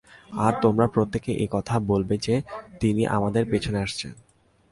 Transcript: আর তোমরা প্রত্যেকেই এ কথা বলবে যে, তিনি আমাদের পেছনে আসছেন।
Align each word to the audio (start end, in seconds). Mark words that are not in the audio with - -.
আর 0.37 0.53
তোমরা 0.61 0.87
প্রত্যেকেই 0.87 1.35
এ 1.35 1.47
কথা 1.51 1.75
বলবে 1.79 2.15
যে, 2.17 2.35
তিনি 2.79 3.03
আমাদের 3.07 3.43
পেছনে 3.51 3.79
আসছেন। 3.79 4.11